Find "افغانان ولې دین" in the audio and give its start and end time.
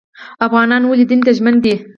0.45-1.21